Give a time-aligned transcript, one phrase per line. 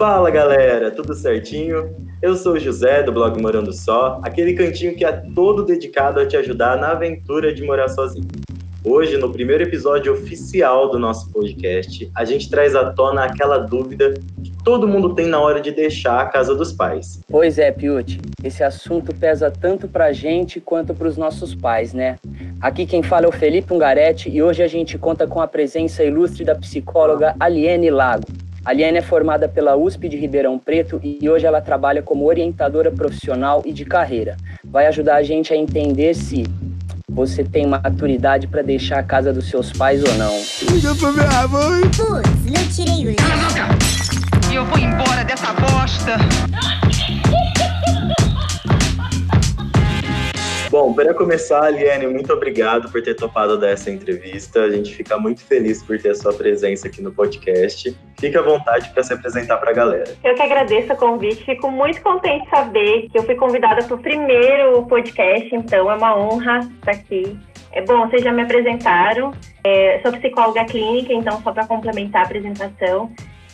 [0.00, 1.94] Fala galera, tudo certinho?
[2.22, 6.26] Eu sou o José do blog Morando Só, aquele cantinho que é todo dedicado a
[6.26, 8.26] te ajudar na aventura de morar sozinho.
[8.82, 14.14] Hoje, no primeiro episódio oficial do nosso podcast, a gente traz à tona aquela dúvida
[14.42, 17.20] que todo mundo tem na hora de deixar a casa dos pais.
[17.28, 22.18] Pois é, Piuti, esse assunto pesa tanto pra gente quanto pros nossos pais, né?
[22.58, 26.02] Aqui quem fala é o Felipe Ungaretti e hoje a gente conta com a presença
[26.02, 28.24] ilustre da psicóloga Aliene Lago.
[28.62, 32.90] A Liane é formada pela USP de Ribeirão Preto e hoje ela trabalha como orientadora
[32.90, 34.36] profissional e de carreira.
[34.62, 36.44] Vai ajudar a gente a entender se
[37.10, 40.32] você tem maturidade para deixar a casa dos seus pais ou não.
[40.72, 41.80] Liga pra minha mãe.
[41.82, 42.89] Putz, não
[51.04, 54.60] para começar, Liane, muito obrigado por ter topado dessa entrevista.
[54.60, 57.96] A gente fica muito feliz por ter a sua presença aqui no podcast.
[58.18, 60.14] Fique à vontade para se apresentar para a galera.
[60.22, 61.42] Eu que agradeço o convite.
[61.42, 65.94] Fico muito contente de saber que eu fui convidada para o primeiro podcast, então é
[65.94, 67.38] uma honra estar aqui.
[67.72, 69.32] É bom, vocês já me apresentaram.
[69.64, 73.10] É, sou psicóloga clínica, então só para complementar a apresentação.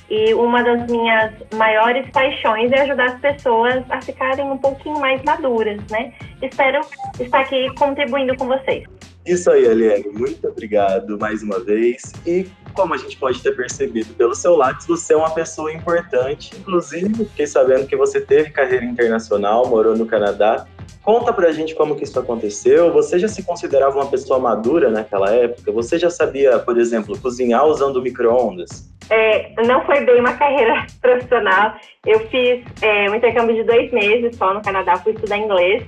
[0.09, 5.23] E uma das minhas maiores paixões é ajudar as pessoas a ficarem um pouquinho mais
[5.23, 6.13] maduras, né?
[6.41, 6.81] Espero
[7.19, 8.85] estar aqui contribuindo com vocês.
[9.27, 10.07] Isso aí, Eliane.
[10.13, 12.13] Muito obrigado mais uma vez.
[12.25, 16.53] E como a gente pode ter percebido pelo seu Lattes, você é uma pessoa importante.
[16.57, 20.67] Inclusive, fiquei sabendo que você teve carreira internacional, morou no Canadá.
[21.03, 22.93] Conta pra gente como que isso aconteceu.
[22.93, 25.73] Você já se considerava uma pessoa madura naquela época?
[25.73, 28.89] Você já sabia, por exemplo, cozinhar usando micro-ondas?
[29.09, 31.77] É, não foi bem uma carreira profissional.
[32.05, 35.85] Eu fiz é, um intercâmbio de dois meses só no Canadá, fui estudar inglês.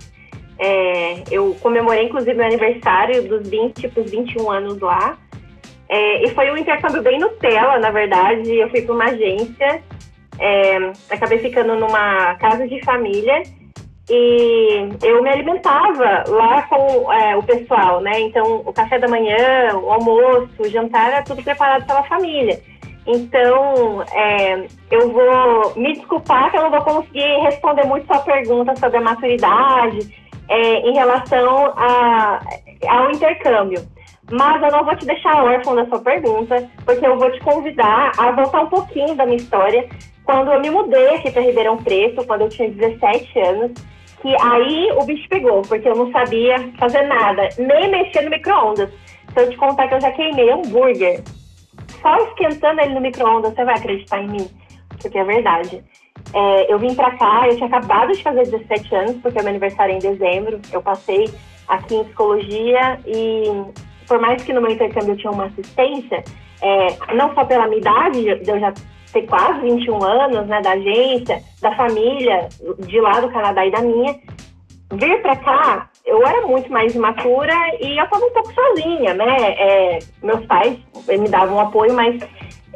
[0.58, 5.16] É, eu comemorei, inclusive, meu aniversário dos 20 para os 21 anos lá.
[5.89, 8.55] É, e foi um intercâmbio bem Nutella, na verdade.
[8.55, 9.83] Eu fui para uma agência,
[10.39, 10.77] é,
[11.11, 13.42] acabei ficando numa casa de família
[14.11, 18.20] e eu me alimentava lá com é, o pessoal, né?
[18.20, 22.58] Então, o café da manhã, o almoço, o jantar era tudo preparado pela família.
[23.11, 28.77] Então, é, eu vou me desculpar que eu não vou conseguir responder muito sua pergunta
[28.77, 30.14] sobre a maturidade
[30.46, 32.39] é, em relação a,
[32.86, 33.80] ao intercâmbio.
[34.30, 38.13] Mas eu não vou te deixar órfão da sua pergunta, porque eu vou te convidar
[38.18, 39.89] a voltar um pouquinho da minha história.
[40.24, 43.73] Quando eu me mudei aqui para Ribeirão Preto, quando eu tinha 17 anos,
[44.20, 48.91] que aí o bicho pegou, porque eu não sabia fazer nada, nem mexer no micro-ondas.
[49.33, 51.23] Se eu te contar que eu já queimei hambúrguer,
[52.01, 54.51] só esquentando ele no micro-ondas, você vai acreditar em mim?
[55.01, 55.85] Porque é verdade.
[56.35, 59.51] É, eu vim pra cá, eu tinha acabado de fazer 17 anos, porque é meu
[59.51, 60.61] aniversário é em dezembro.
[60.73, 61.31] Eu passei
[61.67, 63.45] aqui em psicologia e,
[64.07, 66.25] por mais que no meu intercâmbio eu tinha uma assistência,
[66.61, 68.73] é, não só pela minha idade, de eu já
[69.13, 72.48] ter quase 21 anos, né, da agência, da família,
[72.80, 74.15] de lá do Canadá e da minha,
[74.92, 79.36] vir para cá, eu era muito mais imatura e eu estava um pouco sozinha, né?
[79.58, 82.18] É, meus pais me davam apoio, mas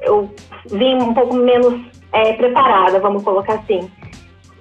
[0.02, 0.30] eu
[0.66, 1.80] vim um pouco menos
[2.12, 3.90] é, preparada, vamos colocar assim.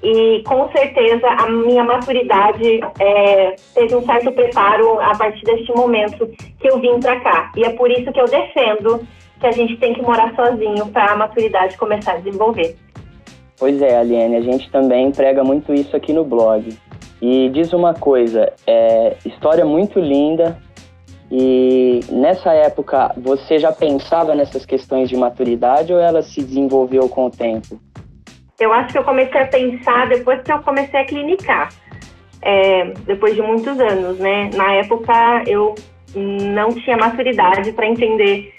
[0.03, 6.27] E com certeza a minha maturidade é, teve um certo preparo a partir deste momento
[6.59, 7.51] que eu vim para cá.
[7.55, 9.05] E é por isso que eu defendo
[9.39, 12.75] que a gente tem que morar sozinho para a maturidade começar a desenvolver.
[13.59, 16.75] Pois é, Aliene, a gente também prega muito isso aqui no blog.
[17.21, 20.57] E diz uma coisa, é história muito linda.
[21.29, 27.27] E nessa época você já pensava nessas questões de maturidade ou ela se desenvolveu com
[27.27, 27.79] o tempo?
[28.59, 31.69] Eu acho que eu comecei a pensar depois que eu comecei a clinicar,
[32.41, 34.49] é, depois de muitos anos, né?
[34.55, 35.73] Na época eu
[36.15, 38.53] não tinha maturidade para entender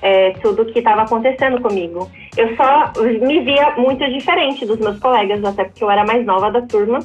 [0.00, 2.10] é, tudo o que estava acontecendo comigo.
[2.36, 6.50] Eu só me via muito diferente dos meus colegas, até porque eu era mais nova
[6.50, 7.00] da turma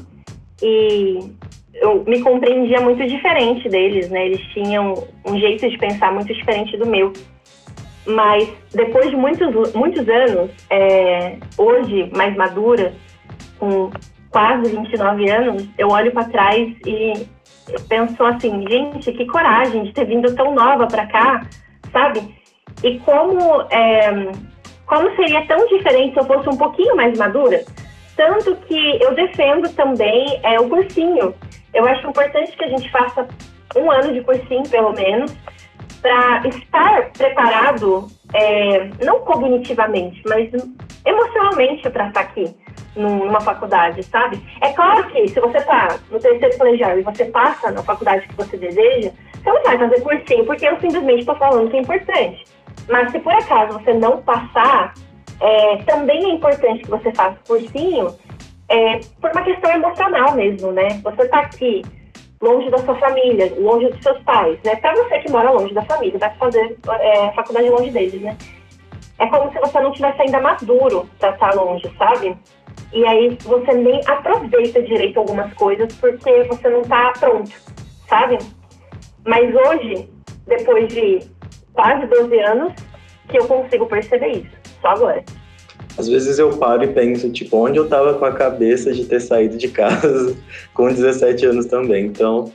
[0.62, 1.32] e
[1.76, 4.28] eu me compreendia muito diferente deles, né?
[4.28, 7.14] Eles tinham um jeito de pensar muito diferente do meu.
[8.06, 12.94] Mas depois de muitos, muitos anos, é, hoje, mais madura,
[13.60, 13.92] com
[14.32, 17.28] quase 29 anos, eu olho para trás e
[17.88, 21.46] penso assim, gente, que coragem de ter vindo tão nova para cá,
[21.92, 22.36] sabe?
[22.84, 24.32] E como, é,
[24.86, 27.64] como seria tão diferente se eu fosse um pouquinho mais madura?
[28.20, 31.34] Tanto que eu defendo também é, o cursinho.
[31.74, 33.26] Eu acho importante que a gente faça
[33.78, 35.34] um ano de cursinho, pelo menos,
[36.02, 40.52] para estar preparado, é, não cognitivamente, mas
[41.06, 42.54] emocionalmente para estar aqui
[42.94, 44.46] numa faculdade, sabe?
[44.60, 48.36] É claro que se você está no terceiro colegial e você passa na faculdade que
[48.36, 49.12] você deseja,
[49.42, 52.44] você não vai fazer cursinho, porque eu simplesmente estou falando que é importante.
[52.90, 54.94] Mas se por acaso você não passar,
[55.40, 58.16] é, também é importante que você faça cursinho
[58.68, 61.00] é, por uma questão emocional mesmo, né?
[61.04, 61.82] Você está aqui
[62.42, 64.76] longe da sua família, longe dos seus pais, né?
[64.78, 68.38] Para você que mora longe da família, vai fazer é, faculdade longe deles, né?
[69.18, 72.38] É como se você não tivesse ainda maduro para estar tá longe, sabe?
[72.94, 77.52] E aí você nem aproveita direito algumas coisas porque você não está pronto,
[78.08, 78.38] sabe?
[79.26, 80.10] Mas hoje,
[80.48, 81.20] depois de
[81.74, 82.74] quase 12 anos,
[83.28, 85.24] que eu consigo perceber isso, só agora.
[85.98, 89.20] Às vezes eu paro e penso, tipo, onde eu tava com a cabeça de ter
[89.20, 90.36] saído de casa
[90.74, 92.06] com 17 anos também.
[92.06, 92.52] Então,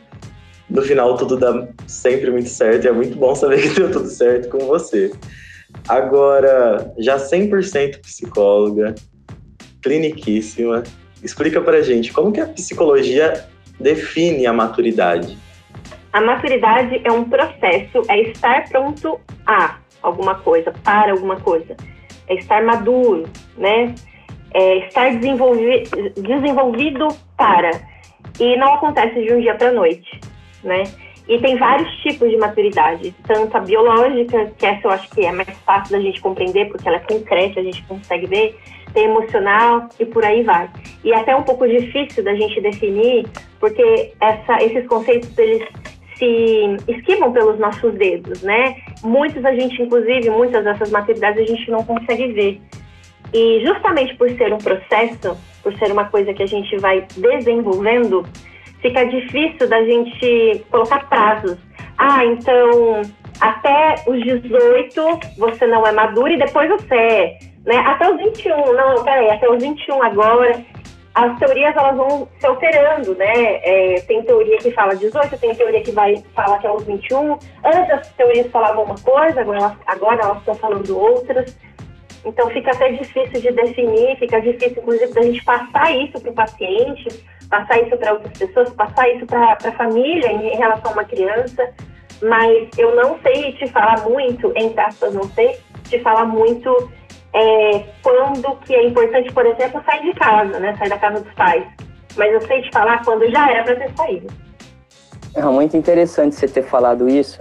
[0.69, 4.09] no final tudo dá sempre muito certo e é muito bom saber que deu tudo
[4.09, 5.12] certo com você.
[5.88, 8.94] Agora, já 100% psicóloga,
[9.82, 10.82] cliniquíssima,
[11.23, 13.44] explica pra gente como que a psicologia
[13.79, 15.37] define a maturidade.
[16.12, 21.76] A maturidade é um processo, é estar pronto a alguma coisa, para alguma coisa
[22.29, 23.25] é estar maduro,
[23.56, 23.94] né?
[24.53, 25.85] É estar desenvolvi
[26.17, 27.71] desenvolvido para.
[28.38, 30.21] E não acontece de um dia para a noite,
[30.62, 30.85] né?
[31.26, 35.32] E tem vários tipos de maturidade, tanto a biológica, que essa eu acho que é
[35.32, 38.59] mais fácil da gente compreender, porque ela é concreta, a gente consegue ver,
[38.93, 40.69] tem emocional e por aí vai.
[41.03, 43.26] E é até um pouco difícil da gente definir,
[43.59, 45.67] porque essa, esses conceitos eles
[46.16, 48.76] se esquivam pelos nossos dedos, né?
[49.02, 52.61] Muitos a gente, inclusive, muitas dessas maturidades a gente não consegue ver.
[53.32, 58.25] E justamente por ser um processo, por ser uma coisa que a gente vai desenvolvendo,
[58.81, 61.58] fica difícil da gente colocar prazos.
[61.99, 63.02] Ah, então
[63.40, 67.38] até os 18 você não é maduro e depois você é.
[67.64, 67.76] Né?
[67.78, 70.64] Até os 21, não, peraí, até os 21 agora
[71.14, 73.61] as teorias elas vão se alterando, né?
[73.62, 77.32] É, tem teoria que fala 18, tem teoria que vai falar que é os 21.
[77.32, 81.56] Antes as teorias falavam uma coisa, agora elas, agora elas estão falando outras.
[82.25, 86.34] Então fica até difícil de definir, fica difícil, inclusive, da gente passar isso para o
[86.34, 91.05] paciente, passar isso para outras pessoas, passar isso para a família em relação a uma
[91.05, 91.72] criança.
[92.22, 96.90] Mas eu não sei te falar muito, entre aspas, não sei te falar muito
[97.34, 100.76] é, quando que é importante, por exemplo, sair de casa, né?
[100.78, 101.64] Sair da casa dos pais.
[102.16, 104.32] Mas eu sei te falar quando já era para ter saído.
[105.34, 107.40] É muito interessante você ter falado isso,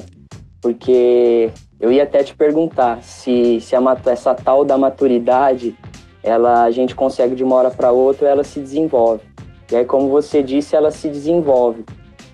[0.60, 5.78] porque eu ia até te perguntar se, se a, essa tal da maturidade,
[6.24, 9.22] ela a gente consegue de uma hora para outra, ela se desenvolve.
[9.72, 11.86] E aí, como você disse, ela se desenvolve.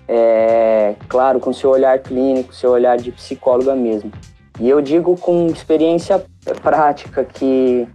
[0.08, 4.10] É, claro, com seu olhar clínico, seu olhar de psicóloga mesmo.
[4.58, 6.24] E eu digo com experiência
[6.62, 7.86] prática que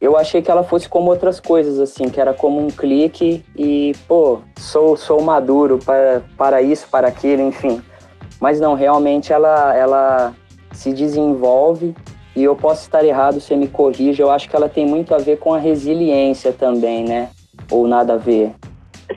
[0.00, 3.92] eu achei que ela fosse como outras coisas, assim, que era como um clique e,
[4.06, 7.82] pô, sou, sou maduro para, para isso, para aquilo, enfim.
[8.40, 10.34] Mas não, realmente ela, ela
[10.72, 11.94] se desenvolve
[12.36, 15.18] e eu posso estar errado, você me corrija, eu acho que ela tem muito a
[15.18, 17.30] ver com a resiliência também, né?
[17.68, 18.52] Ou nada a ver?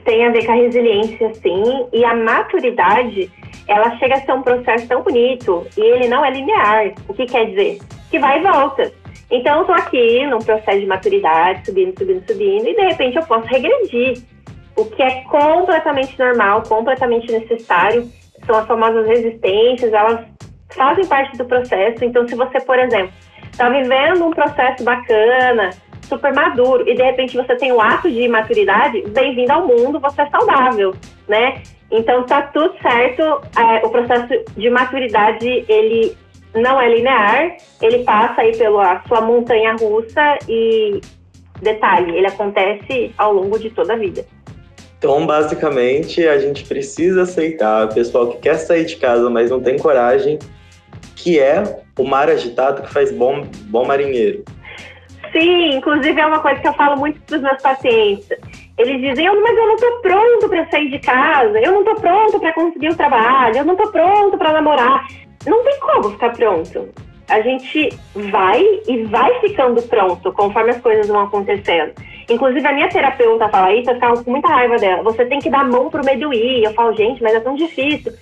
[0.04, 3.30] Tem a ver com a resiliência, sim, e a maturidade
[3.68, 6.92] ela chega a ser um processo tão bonito e ele não é linear.
[7.08, 7.78] O que quer dizer?
[8.10, 8.92] Que vai e volta.
[9.30, 13.22] Então, eu tô aqui num processo de maturidade, subindo, subindo, subindo, e de repente eu
[13.24, 14.22] posso regredir.
[14.76, 18.10] O que é completamente normal, completamente necessário.
[18.46, 20.26] São as famosas resistências, elas
[20.70, 22.04] fazem parte do processo.
[22.04, 23.12] Então, se você, por exemplo,
[23.50, 25.70] está vivendo um processo bacana,
[26.02, 30.22] super maduro, e de repente você tem um ato de maturidade, bem-vindo ao mundo, você
[30.22, 30.94] é saudável,
[31.28, 31.62] né?
[31.90, 33.22] Então tá tudo certo.
[33.58, 36.16] É, o processo de maturidade ele
[36.54, 41.00] não é linear, ele passa aí pela sua montanha russa e
[41.60, 44.24] detalhe, ele acontece ao longo de toda a vida.
[44.98, 49.60] Então, basicamente, a gente precisa aceitar o pessoal que quer sair de casa, mas não
[49.60, 50.38] tem coragem,
[51.16, 54.44] que é o mar agitado que faz bom, bom marinheiro.
[55.32, 58.28] Sim, inclusive é uma coisa que eu falo muito para os meus pacientes.
[58.76, 62.38] Eles dizem, mas eu não estou pronto para sair de casa, eu não estou pronto
[62.38, 65.06] para conseguir o trabalho, eu não estou pronto para namorar.
[65.46, 66.88] Não tem como ficar pronto.
[67.28, 67.88] A gente
[68.30, 71.92] vai e vai ficando pronto conforme as coisas vão acontecendo.
[72.28, 75.02] Inclusive, a minha terapeuta fala isso, eu ficava com muita raiva dela.
[75.02, 76.64] Você tem que dar mão pro medo ir.
[76.64, 78.12] Eu falo, gente, mas é tão difícil.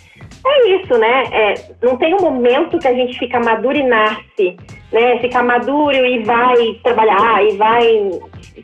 [0.47, 1.25] É isso, né?
[1.33, 4.57] É, não tem um momento que a gente fica maduro e nasce,
[4.93, 5.19] né?
[5.19, 8.11] Fica maduro e vai trabalhar e vai,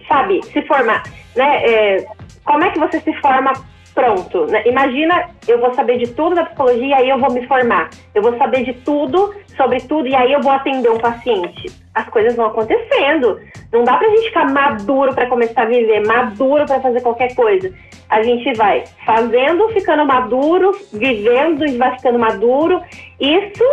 [0.09, 1.03] sabe, se formar,
[1.35, 1.65] né?
[1.65, 2.07] É,
[2.45, 3.53] como é que você se forma
[3.95, 4.47] pronto?
[4.47, 4.63] Né?
[4.67, 7.91] Imagina, eu vou saber de tudo da psicologia e aí eu vou me formar.
[8.15, 11.86] Eu vou saber de tudo, sobre tudo, e aí eu vou atender um paciente.
[11.97, 13.41] As coisas vão acontecendo.
[13.73, 17.73] Não dá pra gente ficar maduro para começar a viver, maduro para fazer qualquer coisa
[18.09, 22.81] a gente vai fazendo, ficando maduro, vivendo e vai ficando maduro,
[23.21, 23.65] isso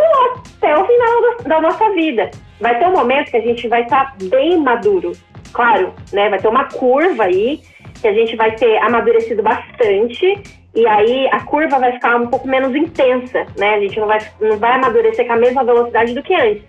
[0.56, 2.30] até o final da nossa vida.
[2.60, 5.12] vai ter um momento que a gente vai estar tá bem maduro.
[5.52, 6.28] Claro, né?
[6.30, 7.60] Vai ter uma curva aí
[8.00, 10.42] que a gente vai ter amadurecido bastante
[10.74, 13.74] e aí a curva vai ficar um pouco menos intensa, né?
[13.74, 16.64] A gente não vai, não vai amadurecer com a mesma velocidade do que antes.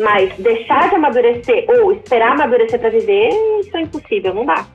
[0.00, 3.28] Mas deixar de amadurecer ou esperar amadurecer para viver,
[3.60, 4.66] isso é impossível, não dá.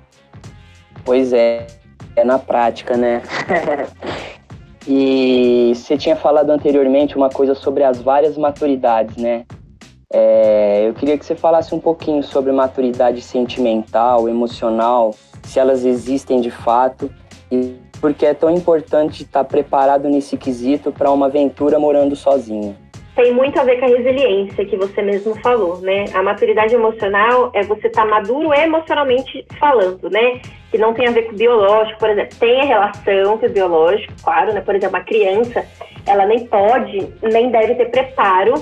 [1.04, 1.66] Pois é,
[2.16, 3.24] é na prática, né?
[4.88, 9.46] e você tinha falado anteriormente uma coisa sobre as várias maturidades, né?
[10.14, 16.40] É, eu queria que você falasse um pouquinho sobre maturidade sentimental, emocional, se elas existem
[16.40, 17.12] de fato
[17.52, 22.85] e por que é tão importante estar preparado nesse quesito para uma aventura morando sozinho
[23.16, 26.06] tem muito a ver com a resiliência que você mesmo falou, né?
[26.14, 30.42] A maturidade emocional é você estar tá maduro emocionalmente falando, né?
[30.70, 32.38] Que não tem a ver com o biológico, por exemplo.
[32.38, 34.60] Tem a relação com o biológico, claro, né?
[34.60, 35.66] Por exemplo, a criança,
[36.06, 38.54] ela nem pode, nem deve ter preparo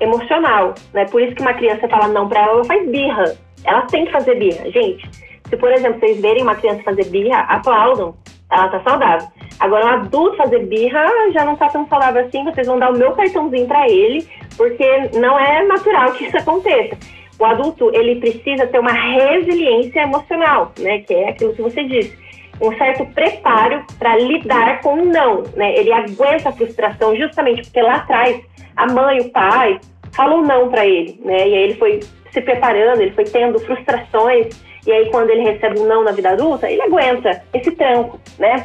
[0.00, 1.04] emocional, né?
[1.06, 3.36] Por isso que uma criança fala não para ela, ela faz birra.
[3.64, 4.68] Ela tem que fazer birra.
[4.72, 5.08] Gente,
[5.48, 8.16] se por exemplo, vocês verem uma criança fazer birra, aplaudam.
[8.50, 9.28] Ela tá saudável.
[9.60, 12.42] Agora, um adulto fazer birra já não tá tão saudável assim.
[12.44, 14.26] Vocês vão dar o meu cartãozinho para ele,
[14.56, 16.96] porque não é natural que isso aconteça.
[17.38, 21.00] O adulto, ele precisa ter uma resiliência emocional, né?
[21.00, 22.18] Que é aquilo que você disse.
[22.60, 25.74] Um certo preparo para lidar com o não, né?
[25.76, 28.42] Ele aguenta a frustração justamente porque lá atrás
[28.76, 29.78] a mãe, o pai,
[30.12, 31.48] falou não para ele, né?
[31.48, 32.00] E aí ele foi
[32.30, 34.48] se preparando, ele foi tendo frustrações,
[34.86, 38.64] e aí quando ele recebe um não na vida adulta, ele aguenta esse tranco, né?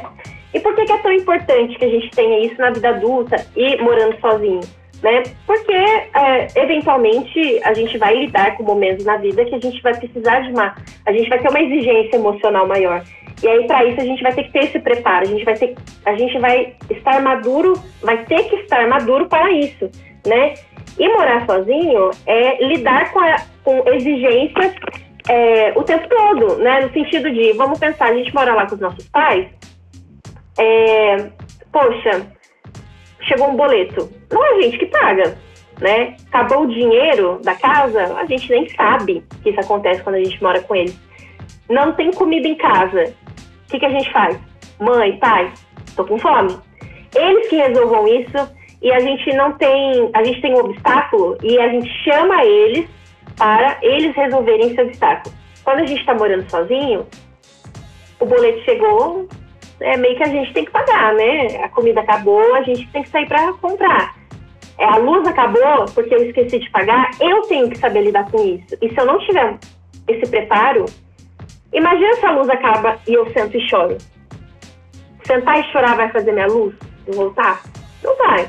[0.54, 3.36] E por que, que é tão importante que a gente tenha isso na vida adulta
[3.56, 4.60] e morando sozinho?
[5.02, 5.22] Né?
[5.46, 9.94] Porque é, eventualmente a gente vai lidar com momentos na vida que a gente vai
[9.94, 10.74] precisar de uma,
[11.04, 13.04] a gente vai ter uma exigência emocional maior.
[13.42, 15.54] E aí para isso a gente vai ter que ter esse preparo, a gente vai
[15.54, 15.74] ter,
[16.06, 19.90] a gente vai estar maduro, vai ter que estar maduro para isso,
[20.26, 20.54] né?
[20.98, 24.74] E morar sozinho é lidar com, a, com exigências
[25.28, 26.80] é, o tempo todo, né?
[26.80, 29.46] No sentido de, vamos pensar, a gente mora lá com os nossos pais,
[30.58, 31.30] é,
[31.72, 32.26] poxa,
[33.22, 34.10] chegou um boleto.
[34.30, 35.36] Não é a gente que paga,
[35.80, 36.16] né?
[36.28, 40.42] Acabou o dinheiro da casa, a gente nem sabe que isso acontece quando a gente
[40.42, 40.98] mora com eles.
[41.68, 43.14] Não tem comida em casa.
[43.66, 44.38] O que, que a gente faz?
[44.78, 45.52] Mãe, pai,
[45.94, 46.56] tô com fome.
[47.14, 51.58] Eles que resolvam isso e a gente não tem, a gente tem um obstáculo e
[51.58, 52.88] a gente chama eles
[53.36, 55.34] para eles resolverem esse obstáculo.
[55.64, 57.06] Quando a gente está morando sozinho,
[58.20, 59.28] o boleto chegou,
[59.80, 61.64] é meio que a gente tem que pagar, né?
[61.64, 64.14] A comida acabou, a gente tem que sair para comprar.
[64.78, 68.42] É, a luz acabou porque eu esqueci de pagar, eu tenho que saber lidar com
[68.44, 68.76] isso.
[68.80, 69.58] E se eu não tiver
[70.08, 70.84] esse preparo,
[71.72, 73.96] imagina se a luz acaba e eu sento e choro.
[75.24, 76.74] Sentar e chorar vai fazer minha luz
[77.08, 77.62] voltar?
[78.02, 78.48] Não vai.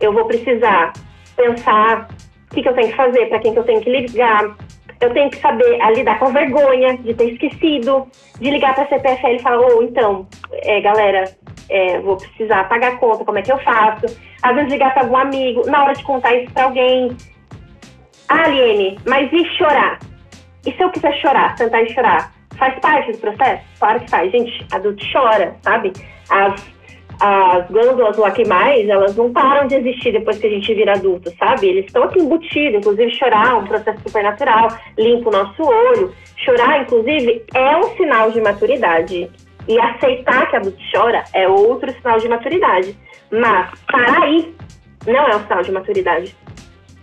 [0.00, 0.92] Eu vou precisar
[1.36, 2.08] pensar
[2.50, 4.56] o que, que eu tenho que fazer, para quem que eu tenho que ligar,
[5.00, 8.06] eu tenho que saber a lidar com a vergonha de ter esquecido,
[8.40, 11.24] de ligar para a CPFL e falar, ô, oh, então, é, galera,
[11.68, 14.06] é, vou precisar pagar a conta, como é que eu faço?
[14.42, 17.16] Às vezes ligar para algum amigo, na hora de contar isso para alguém.
[18.28, 19.98] Ah, Aliene, mas e chorar?
[20.64, 22.32] E se eu quiser chorar, tentar e chorar?
[22.58, 23.62] Faz parte do processo?
[23.78, 24.32] Claro que faz.
[24.32, 25.92] Gente, adulto chora, sabe?
[26.30, 26.60] As
[27.20, 31.68] as glândulas lacrimais, elas não param de existir depois que a gente vira adulto, sabe?
[31.68, 34.68] Eles estão aqui embutidos, inclusive chorar é um processo supernatural,
[34.98, 36.12] limpa o nosso olho.
[36.36, 39.30] Chorar, inclusive, é um sinal de maturidade.
[39.68, 42.96] E aceitar que adulto chora é outro sinal de maturidade.
[43.32, 44.54] Mas parar aí
[45.06, 46.36] não é um sinal de maturidade,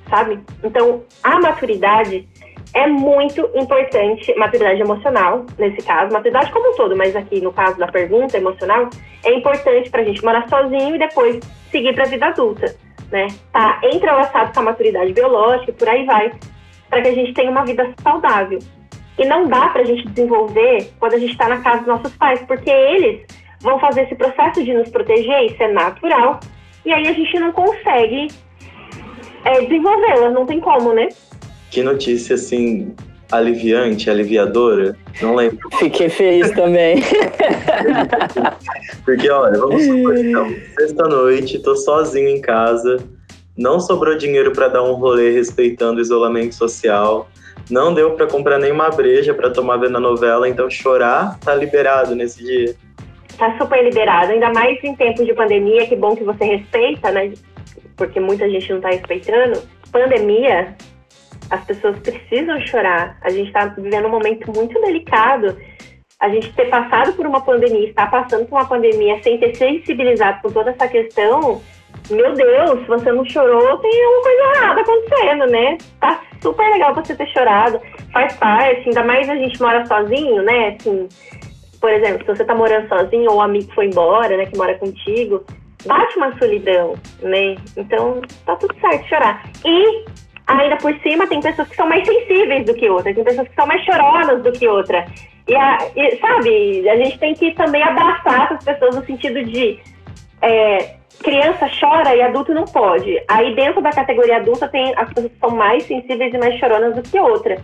[0.09, 0.39] sabe?
[0.63, 2.27] Então, a maturidade
[2.73, 7.77] é muito importante, maturidade emocional, nesse caso, maturidade como um todo, mas aqui no caso
[7.77, 8.89] da pergunta emocional,
[9.23, 11.39] é importante para a gente morar sozinho e depois
[11.71, 12.75] seguir para a vida adulta,
[13.11, 13.27] né?
[13.51, 16.33] Tá entrelaçado com a maturidade biológica e por aí vai,
[16.89, 18.59] para que a gente tenha uma vida saudável.
[19.19, 22.15] E não dá para a gente desenvolver quando a gente está na casa dos nossos
[22.17, 23.21] pais, porque eles
[23.61, 26.39] vão fazer esse processo de nos proteger, isso é natural,
[26.83, 28.29] e aí a gente não consegue
[29.45, 31.07] é, desenvolvê-la, não tem como, né?
[31.73, 32.93] Que notícia, assim,
[33.31, 34.95] aliviante, aliviadora.
[35.19, 35.57] Não lembro.
[35.79, 36.97] Fiquei feliz também.
[39.03, 42.97] Porque, olha, vamos supor, então, sexta-noite, tô sozinho em casa,
[43.57, 47.27] não sobrou dinheiro para dar um rolê respeitando o isolamento social,
[47.71, 52.13] não deu para comprar nenhuma breja para tomar vendo a novela, então chorar tá liberado
[52.13, 52.75] nesse dia.
[53.35, 57.33] Tá super liberado, ainda mais em tempos de pandemia, que bom que você respeita, né?
[57.97, 59.59] Porque muita gente não tá respeitando.
[59.91, 60.75] Pandemia
[61.49, 63.17] as pessoas precisam chorar.
[63.21, 65.57] A gente está vivendo um momento muito delicado.
[66.19, 70.41] A gente ter passado por uma pandemia, estar passando por uma pandemia sem ter sensibilizado
[70.41, 71.61] com toda essa questão,
[72.09, 75.77] meu Deus, se você não chorou, tem alguma coisa errada acontecendo, né?
[75.99, 77.79] Tá super legal você ter chorado,
[78.11, 80.75] faz parte, ainda mais a gente mora sozinho, né?
[80.79, 81.07] Assim,
[81.79, 84.77] por exemplo, se você tá morando sozinho ou o amigo foi embora, né, que mora
[84.77, 85.43] contigo,
[85.85, 87.55] bate uma solidão, né?
[87.77, 89.43] Então, tá tudo certo chorar.
[89.65, 90.05] E
[90.47, 93.55] ainda por cima tem pessoas que são mais sensíveis do que outras, tem pessoas que
[93.55, 95.05] são mais choronas do que outra.
[95.47, 99.79] E, e sabe, a gente tem que também abraçar essas pessoas no sentido de
[100.41, 103.21] é, criança chora e adulto não pode.
[103.27, 106.95] Aí dentro da categoria adulta tem as pessoas que são mais sensíveis e mais choronas
[106.95, 107.57] do que outra.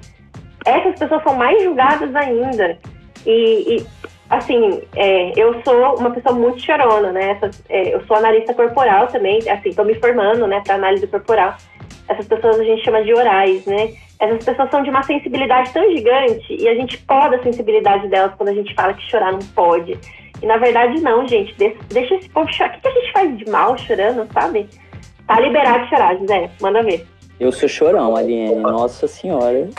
[0.66, 2.78] Essas pessoas são mais julgadas ainda.
[3.26, 3.86] E, e
[4.30, 7.32] assim, é, eu sou uma pessoa muito chorona, né?
[7.32, 11.56] Essas, é, eu sou analista corporal também, assim, tô me formando, né, para análise corporal.
[12.10, 13.94] Essas pessoas a gente chama de orais, né?
[14.20, 18.34] Essas pessoas são de uma sensibilidade tão gigante e a gente poda a sensibilidade delas
[18.36, 19.98] quando a gente fala que chorar não pode.
[20.42, 21.56] E na verdade, não, gente.
[21.56, 22.78] Deixa esse povo chorar.
[22.78, 24.68] O que a gente faz de mal chorando, sabe?
[25.28, 26.50] Tá liberado de chorar, José.
[26.60, 27.06] Manda ver.
[27.40, 28.56] Eu sou chorão, Aliene.
[28.56, 29.70] Nossa Senhora.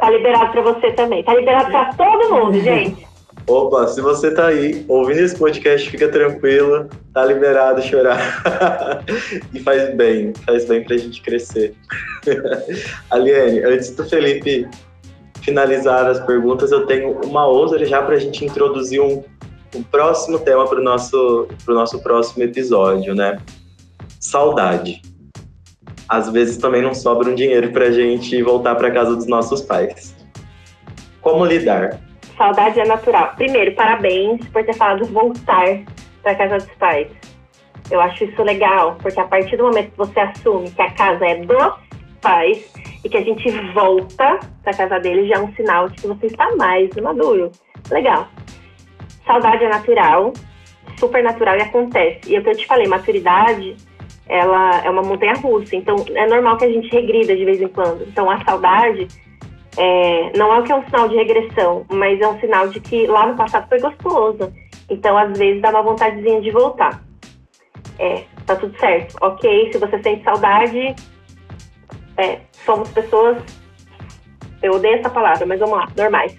[0.00, 1.24] tá liberado pra você também.
[1.24, 3.06] Tá liberado pra todo mundo, gente.
[3.48, 9.04] Opa, se você tá aí ouvindo esse podcast, fica tranquilo, tá liberado chorar.
[9.54, 11.72] e faz bem, faz bem pra gente crescer.
[13.08, 14.68] Aliene, antes do Felipe
[15.42, 19.22] finalizar as perguntas, eu tenho uma outra já pra gente introduzir um,
[19.76, 23.38] um próximo tema pro nosso, pro nosso próximo episódio, né?
[24.18, 25.02] Saudade.
[26.08, 30.16] Às vezes também não sobra um dinheiro pra gente voltar pra casa dos nossos pais.
[31.20, 32.05] Como lidar?
[32.36, 33.32] Saudade é natural.
[33.36, 35.80] Primeiro, parabéns por ter falado voltar
[36.22, 37.08] para casa dos pais.
[37.90, 41.24] Eu acho isso legal, porque a partir do momento que você assume que a casa
[41.24, 41.74] é dos
[42.20, 42.72] pais
[43.04, 46.26] e que a gente volta para casa deles, já é um sinal de que você
[46.26, 47.50] está mais maduro.
[47.90, 48.28] Legal.
[49.24, 50.32] Saudade é natural,
[50.98, 52.20] super natural e acontece.
[52.26, 53.76] E é o que eu te falei, maturidade,
[54.28, 55.76] ela é uma montanha russa.
[55.76, 58.02] Então, é normal que a gente regrida de vez em quando.
[58.02, 59.06] Então, a saudade
[59.76, 62.80] é, não é o que é um sinal de regressão, mas é um sinal de
[62.80, 64.52] que lá no passado foi gostoso.
[64.88, 67.02] Então, às vezes, dá uma vontadezinha de voltar.
[67.98, 69.16] É, tá tudo certo.
[69.20, 70.94] Ok, se você sente saudade,
[72.16, 73.36] é, somos pessoas.
[74.62, 76.36] Eu odeio essa palavra, mas vamos lá, normais.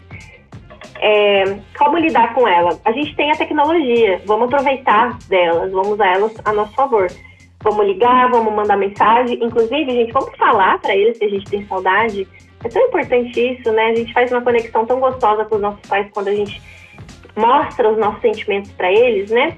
[1.00, 2.80] É, como lidar com ela?
[2.84, 7.08] A gente tem a tecnologia, vamos aproveitar delas, vamos usar elas a nosso favor.
[7.62, 9.44] Vamos ligar, vamos mandar mensagem.
[9.44, 12.28] Inclusive, gente, vamos falar para eles que a gente tem saudade
[12.68, 13.88] é tão importante isso, né?
[13.88, 16.62] A gente faz uma conexão tão gostosa com os nossos pais quando a gente
[17.36, 19.56] mostra os nossos sentimentos para eles, né?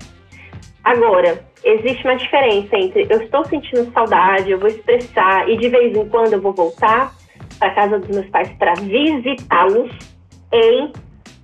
[0.83, 5.95] Agora, existe uma diferença entre eu estou sentindo saudade, eu vou expressar e de vez
[5.95, 7.13] em quando eu vou voltar
[7.57, 9.91] para casa dos meus pais para visitá-los,
[10.53, 10.91] em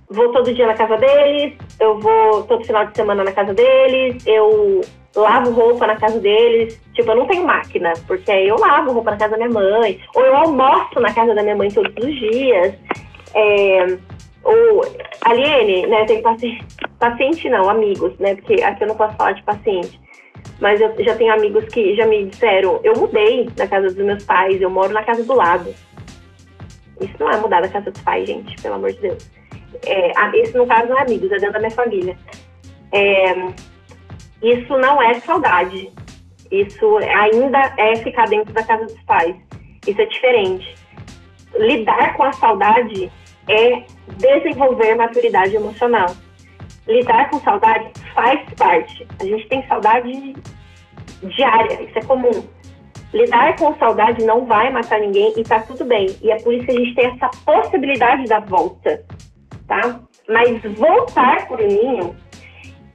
[0.08, 4.24] vou todo dia na casa deles, eu vou todo final de semana na casa deles,
[4.26, 4.80] eu
[5.20, 6.80] lavo roupa na casa deles.
[6.94, 10.00] Tipo, eu não tenho máquina, porque aí eu lavo roupa na casa da minha mãe,
[10.14, 12.74] ou eu almoço na casa da minha mãe todos os dias.
[13.34, 13.98] É,
[14.44, 14.82] ou,
[15.22, 16.64] Aliene, né, tem paciente,
[16.98, 20.00] paciente não, amigos, né, porque aqui eu não posso falar de paciente.
[20.60, 24.24] Mas eu já tenho amigos que já me disseram, eu mudei da casa dos meus
[24.24, 25.74] pais, eu moro na casa do lado.
[27.00, 29.30] Isso não é mudar da casa dos pais, gente, pelo amor de Deus.
[29.84, 32.16] É, esse, no caso, não é amigos, é dentro da minha família.
[32.92, 33.34] É,
[34.46, 35.92] isso não é saudade.
[36.50, 39.34] Isso ainda é ficar dentro da casa dos pais.
[39.86, 40.74] Isso é diferente.
[41.54, 43.10] Lidar com a saudade
[43.48, 43.84] é
[44.18, 46.14] desenvolver maturidade emocional.
[46.86, 49.06] Lidar com saudade faz parte.
[49.20, 50.36] A gente tem saudade
[51.22, 52.44] diária, isso é comum.
[53.12, 56.06] Lidar com saudade não vai matar ninguém e tá tudo bem.
[56.22, 59.04] E é por isso que a gente tem essa possibilidade da volta,
[59.66, 60.00] tá?
[60.28, 62.14] Mas voltar pro ninho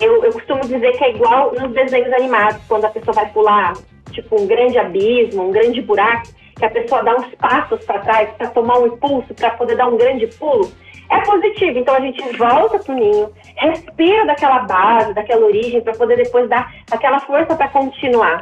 [0.02, 3.74] eu, eu costumo dizer que é igual nos desenhos animados, quando a pessoa vai pular,
[4.12, 8.30] tipo, um grande abismo, um grande buraco, que a pessoa dá uns passos para trás
[8.32, 10.72] para tomar um impulso, para poder dar um grande pulo.
[11.10, 16.16] É positivo, então a gente volta pro ninho, respira daquela base, daquela origem, para poder
[16.16, 18.42] depois dar aquela força para continuar.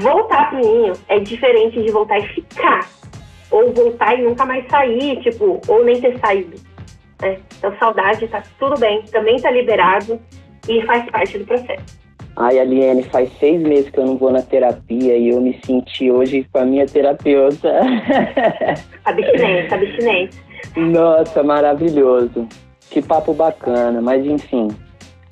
[0.00, 2.88] Voltar pro ninho é diferente de voltar e ficar,
[3.50, 6.56] ou voltar e nunca mais sair, tipo, ou nem ter saído.
[7.20, 7.38] Né?
[7.58, 10.20] Então, saudade, tá tudo bem, também tá liberado
[10.68, 12.04] e faz parte do processo.
[12.36, 16.10] Ai, Aliene, faz seis meses que eu não vou na terapia e eu me senti
[16.10, 17.80] hoje com a minha terapeuta.
[19.04, 20.42] Abstinência, abstinência.
[20.76, 22.48] Nossa, maravilhoso.
[22.90, 24.68] Que papo bacana, mas enfim.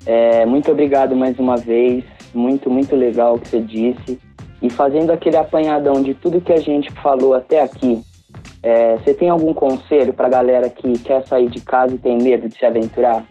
[0.05, 2.05] É, muito obrigado mais uma vez.
[2.33, 4.19] Muito, muito legal o que você disse.
[4.61, 8.01] E fazendo aquele apanhadão de tudo que a gente falou até aqui,
[8.61, 12.17] é, você tem algum conselho para a galera que quer sair de casa e tem
[12.17, 13.25] medo de se aventurar?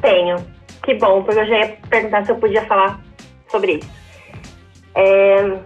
[0.00, 0.36] Tenho.
[0.82, 3.00] Que bom, porque eu já ia perguntar se eu podia falar
[3.48, 3.90] sobre isso.
[4.94, 5.58] É,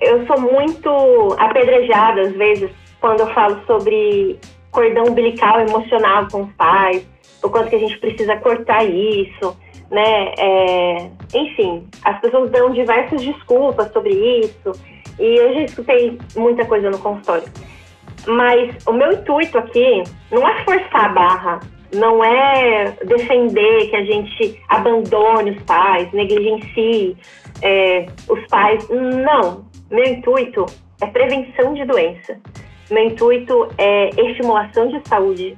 [0.00, 4.38] eu sou muito apedrejada às vezes quando eu falo sobre
[4.70, 7.06] cordão umbilical emocional com os pais,
[7.42, 9.56] o quanto que a gente precisa cortar isso,
[9.90, 10.32] né?
[10.38, 14.72] É, enfim, as pessoas dão diversas desculpas sobre isso
[15.18, 17.48] e eu já escutei muita coisa no consultório.
[18.26, 21.60] Mas o meu intuito aqui não é forçar a barra,
[21.94, 27.16] não é defender que a gente abandone os pais, negligencie
[27.62, 28.86] é, os pais.
[28.88, 29.66] Não.
[29.90, 30.66] Meu intuito
[31.00, 32.38] é prevenção de doença.
[32.90, 35.56] Meu intuito é estimulação de saúde.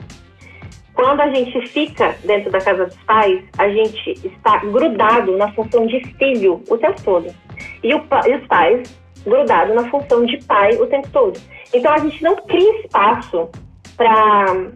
[0.95, 5.87] Quando a gente fica dentro da casa dos pais, a gente está grudado na função
[5.87, 7.35] de filho o tempo todo.
[7.83, 11.38] E, o, e os pais grudado na função de pai o tempo todo.
[11.73, 13.49] Então a gente não cria espaço
[13.97, 14.71] para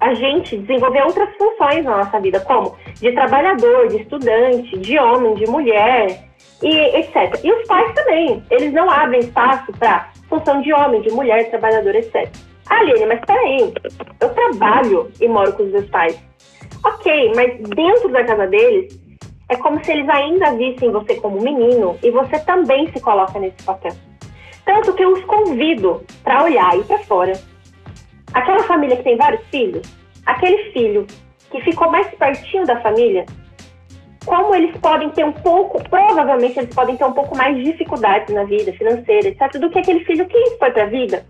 [0.00, 5.34] a gente desenvolver outras funções na nossa vida, como de trabalhador, de estudante, de homem,
[5.34, 6.24] de mulher,
[6.62, 7.40] e etc.
[7.42, 11.94] E os pais também, eles não abrem espaço para função de homem, de mulher, trabalhador,
[11.94, 12.28] etc.
[12.70, 13.74] Ah, Aline, mas peraí,
[14.20, 16.18] eu trabalho e moro com os meus pais.
[16.84, 18.98] Ok, mas dentro da casa deles,
[19.48, 23.62] é como se eles ainda vissem você como menino e você também se coloca nesse
[23.64, 23.92] papel.
[24.64, 27.32] Tanto que eu os convido para olhar e para fora
[28.34, 29.82] Aquela família que tem vários filhos,
[30.26, 31.06] aquele filho
[31.50, 33.26] que ficou mais pertinho da família,
[34.24, 38.34] como eles podem ter um pouco, provavelmente eles podem ter um pouco mais de dificuldades
[38.34, 41.26] na vida financeira, etc., do que aquele filho que foi para a vida.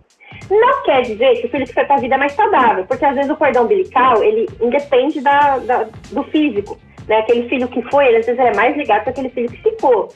[0.51, 3.05] Não quer dizer que o filho que foi para a vida é mais saudável, porque
[3.05, 6.79] às vezes o cordão umbilical, ele independe da, da, do físico.
[7.09, 7.19] Né?
[7.19, 10.09] Aquele filho que foi, ele, às vezes é mais ligado para aquele filho que ficou.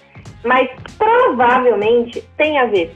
[0.45, 0.69] Mas
[0.99, 2.95] provavelmente tem a ver.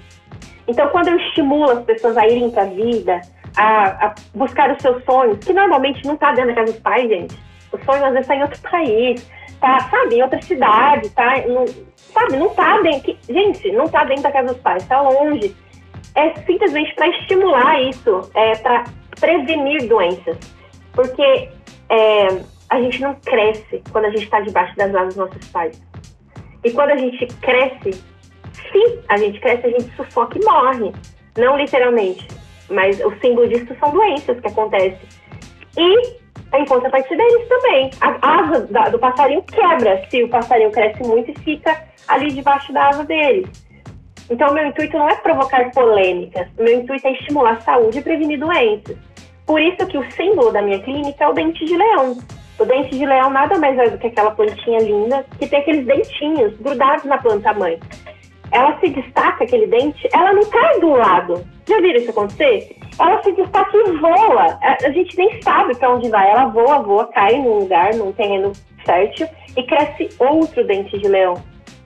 [0.69, 3.21] Então, quando eu estimulo as pessoas a irem para a vida,
[3.57, 7.09] a, a buscar os seus sonhos, que normalmente não está dentro da casa dos pais,
[7.09, 7.37] gente.
[7.73, 11.47] O sonho às vezes está em outro país, tá, sabe, em outra cidade, tá?
[11.47, 11.65] Não,
[11.97, 13.17] sabe, não tá dentro.
[13.29, 15.55] Gente, não tá dentro da casa dos pais, tá longe.
[16.15, 18.85] É simplesmente para estimular isso, é para
[19.19, 20.37] prevenir doenças.
[20.93, 21.49] Porque
[21.89, 22.27] é,
[22.69, 25.81] a gente não cresce quando a gente está debaixo das asas dos nossos pais.
[26.65, 28.03] E quando a gente cresce,
[28.73, 30.93] sim, a gente cresce, a gente sufoca e morre.
[31.39, 32.27] Não literalmente,
[32.71, 35.09] mas o símbolo disso são doenças que acontecem.
[35.77, 37.91] E, em contrapartida, eles também.
[38.01, 42.73] A asa da, do passarinho quebra se o passarinho cresce muito e fica ali debaixo
[42.73, 43.47] da asa dele.
[44.31, 48.39] Então, meu intuito não é provocar polêmicas, meu intuito é estimular a saúde e prevenir
[48.39, 48.97] doenças.
[49.45, 52.17] Por isso que o símbolo da minha clínica é o dente de leão.
[52.59, 55.85] O dente de leão nada mais é do que aquela plantinha linda que tem aqueles
[55.87, 57.81] dentinhos grudados na planta mãe
[58.53, 61.45] ela se destaca, aquele dente, ela não cai do lado.
[61.71, 62.77] Já viram isso acontecer?
[62.99, 64.59] Ela se destaca e voa.
[64.61, 66.29] A, gente nem sabe para onde vai.
[66.29, 68.53] Ela voa, voa, cai num lugar, num terreno
[68.85, 71.41] fértil e cresce outro dente de leão.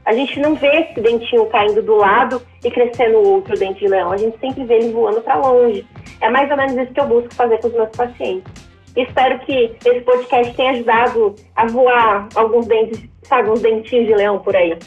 [0.07, 4.11] A gente não vê esse dentinho caindo do lado e crescendo outro dente de leão.
[4.11, 5.87] A gente sempre vê ele voando para longe.
[6.23, 8.51] É mais ou menos isso que eu busco fazer com os meus pacientes.
[8.97, 14.39] Espero que esse podcast tenha ajudado a voar alguns dentes, sabe, uns dentinhos de leão
[14.39, 14.79] por aí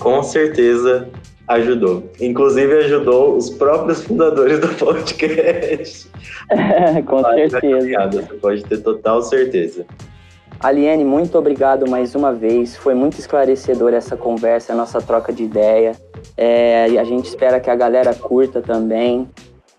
[0.00, 1.08] com certeza
[1.50, 2.04] ajudou.
[2.20, 6.08] Inclusive ajudou os próprios fundadores do podcast.
[7.06, 8.10] com certeza.
[8.12, 9.84] Você pode ter total certeza.
[10.60, 12.76] Aliene, muito obrigado mais uma vez.
[12.76, 15.92] Foi muito esclarecedor essa conversa, a nossa troca de ideia.
[16.36, 19.28] É, a gente espera que a galera curta também.